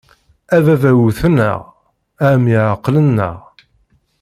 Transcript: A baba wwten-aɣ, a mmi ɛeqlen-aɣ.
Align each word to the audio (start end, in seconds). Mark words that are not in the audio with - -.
A 0.55 0.57
baba 0.65 0.91
wwten-aɣ, 0.99 1.61
a 2.27 2.27
mmi 2.37 2.55
ɛeqlen-aɣ. 2.71 3.37